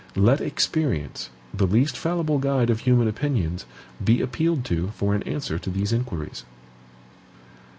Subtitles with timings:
[0.15, 3.67] Let experience, the least fallible guide of human opinions,
[4.03, 6.43] be appealed to for an answer to these inquiries.